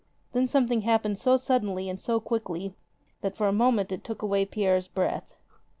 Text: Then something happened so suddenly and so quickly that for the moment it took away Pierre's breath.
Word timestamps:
Then 0.31 0.47
something 0.47 0.81
happened 0.81 1.19
so 1.19 1.37
suddenly 1.37 1.87
and 1.87 1.99
so 1.99 2.19
quickly 2.19 2.73
that 3.21 3.37
for 3.37 3.45
the 3.45 3.53
moment 3.53 3.91
it 3.91 4.03
took 4.03 4.23
away 4.23 4.45
Pierre's 4.45 4.87
breath. 4.87 5.35